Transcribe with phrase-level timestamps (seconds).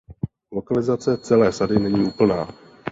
[0.51, 2.47] Lokalizace celé sady není úplná.